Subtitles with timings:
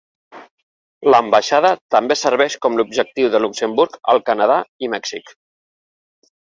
[1.13, 5.35] L'ambaixada també serveix com l'objectiu de Luxemburg al Canadà i Mèxic.